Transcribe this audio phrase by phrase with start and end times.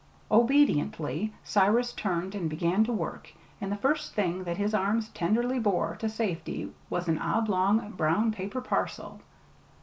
[0.31, 5.59] Obediently Cyrus turned and began to work; and the first thing that his arms tenderly
[5.59, 9.21] bore to safety was an oblong brown paper parcel.